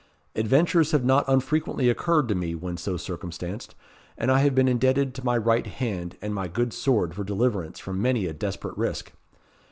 Adventures 0.35 0.93
have 0.93 1.05
not 1.05 1.23
unfrequently 1.27 1.87
occurred 1.87 2.27
to 2.27 2.33
me 2.33 2.55
when 2.55 2.75
so 2.75 2.97
circumstanced, 2.97 3.75
and 4.17 4.31
I 4.31 4.39
have 4.39 4.55
been 4.55 4.67
indebted 4.67 5.13
to 5.13 5.23
my 5.23 5.37
right 5.37 5.67
hand 5.67 6.17
and 6.23 6.33
my 6.33 6.47
good 6.47 6.73
sword 6.73 7.13
for 7.13 7.23
deliverance 7.23 7.77
from 7.77 8.01
many 8.01 8.25
a 8.25 8.33
desperate 8.33 8.75
risk. 8.79 9.13